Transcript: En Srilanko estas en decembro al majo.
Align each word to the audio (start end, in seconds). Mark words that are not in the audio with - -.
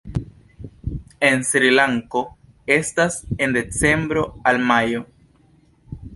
En 1.29 1.43
Srilanko 1.49 2.23
estas 2.77 3.19
en 3.37 3.55
decembro 3.59 4.27
al 4.53 4.63
majo. 4.73 5.05